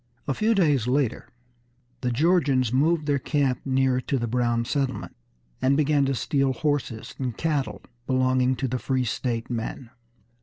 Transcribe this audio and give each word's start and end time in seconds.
A 0.27 0.33
few 0.33 0.55
days 0.55 0.87
later 0.87 1.29
the 2.01 2.09
Georgians 2.11 2.73
moved 2.73 3.05
their 3.05 3.19
camp 3.19 3.59
nearer 3.65 4.01
to 4.01 4.17
the 4.17 4.25
Brown 4.27 4.65
settlement, 4.65 5.15
and 5.61 5.77
began 5.77 6.05
to 6.05 6.15
steal 6.15 6.53
horses 6.53 7.13
and 7.19 7.37
cattle 7.37 7.83
belonging 8.07 8.55
to 8.55 8.67
the 8.67 8.79
free 8.79 9.03
state 9.05 9.51
men. 9.51 9.91